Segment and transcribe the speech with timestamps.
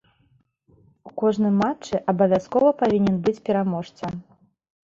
[1.09, 4.03] У кожным матчы абавязкова павінен быць пераможца.